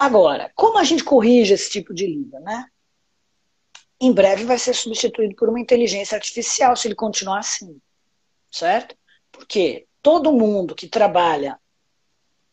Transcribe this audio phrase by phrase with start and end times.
[0.00, 2.64] Agora, como a gente corrige esse tipo de líder, né?
[4.00, 7.78] Em breve vai ser substituído por uma inteligência artificial se ele continuar assim,
[8.50, 8.96] certo?
[9.30, 11.60] Porque todo mundo que trabalha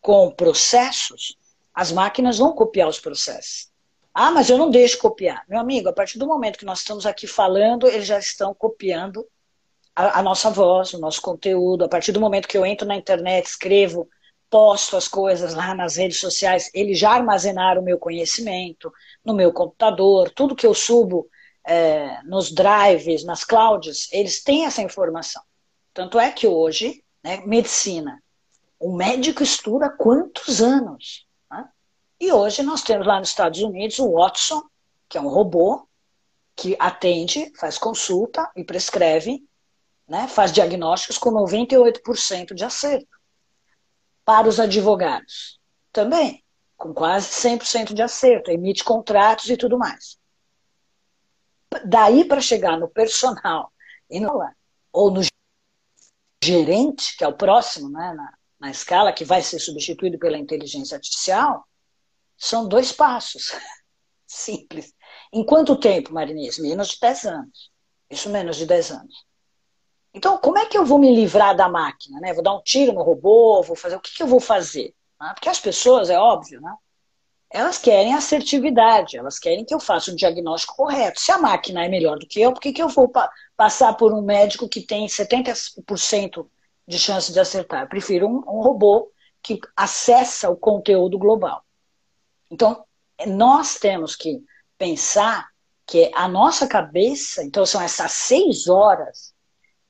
[0.00, 1.36] com processos,
[1.74, 3.70] as máquinas vão copiar os processos.
[4.14, 5.44] Ah, mas eu não deixo copiar.
[5.46, 9.28] Meu amigo, a partir do momento que nós estamos aqui falando, eles já estão copiando
[9.94, 11.84] a, a nossa voz, o nosso conteúdo.
[11.84, 14.08] A partir do momento que eu entro na internet, escrevo
[14.54, 18.92] posto as coisas lá nas redes sociais, eles já armazenaram o meu conhecimento
[19.24, 21.28] no meu computador, tudo que eu subo
[21.66, 25.42] é, nos drives, nas clouds, eles têm essa informação.
[25.92, 28.22] Tanto é que hoje, né, medicina,
[28.78, 31.26] o médico estuda quantos anos?
[31.50, 31.68] Né?
[32.20, 34.62] E hoje nós temos lá nos Estados Unidos o Watson,
[35.08, 35.84] que é um robô
[36.54, 39.42] que atende, faz consulta e prescreve,
[40.06, 43.14] né, faz diagnósticos com 98% de acerto
[44.24, 45.60] para os advogados.
[45.92, 46.42] Também,
[46.76, 50.18] com quase 100% de acerto, emite contratos e tudo mais.
[51.84, 53.72] Daí para chegar no personal
[54.08, 54.30] e no,
[54.92, 55.20] ou no
[56.42, 60.96] gerente, que é o próximo né, na, na escala, que vai ser substituído pela inteligência
[60.96, 61.66] artificial,
[62.36, 63.52] são dois passos.
[64.26, 64.92] Simples.
[65.32, 66.58] Em quanto tempo, Marinês?
[66.58, 67.70] Menos de 10 anos.
[68.10, 69.24] Isso menos de 10 anos.
[70.14, 72.20] Então, como é que eu vou me livrar da máquina?
[72.20, 72.32] Né?
[72.32, 74.94] Vou dar um tiro no robô, vou fazer o que, que eu vou fazer?
[75.20, 75.32] Né?
[75.34, 76.72] Porque as pessoas, é óbvio, né?
[77.50, 81.20] elas querem assertividade, elas querem que eu faça um diagnóstico correto.
[81.20, 83.94] Se a máquina é melhor do que eu, por que, que eu vou pa passar
[83.94, 86.46] por um médico que tem 70%
[86.86, 87.82] de chance de acertar?
[87.82, 89.10] Eu prefiro um, um robô
[89.42, 91.64] que acessa o conteúdo global.
[92.50, 92.84] Então,
[93.26, 94.42] nós temos que
[94.78, 95.48] pensar
[95.86, 99.33] que a nossa cabeça, então são essas seis horas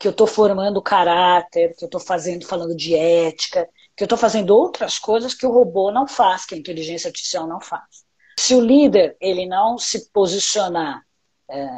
[0.05, 3.67] que eu estou formando caráter, que eu estou fazendo, falando de ética,
[3.97, 7.47] que eu estou fazendo outras coisas que o robô não faz, que a inteligência artificial
[7.47, 8.05] não faz.
[8.39, 11.03] Se o líder ele não se posicionar
[11.51, 11.69] é,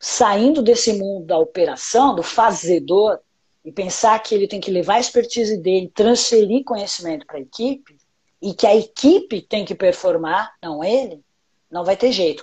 [0.00, 3.18] saindo desse mundo da operação, do fazedor,
[3.62, 7.98] e pensar que ele tem que levar a expertise dele, transferir conhecimento para a equipe,
[8.40, 11.22] e que a equipe tem que performar, não ele,
[11.70, 12.42] não vai ter jeito.